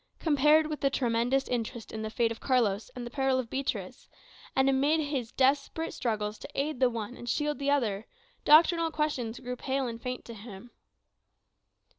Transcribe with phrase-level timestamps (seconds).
[0.17, 4.09] Compared with the tremendous interest of the fate of Carlos and the peril of Beatriz,
[4.55, 8.07] and amidst his desperate struggles to aid the one and shield the other,
[8.43, 10.71] doctrinal questions grew pale and faint to him.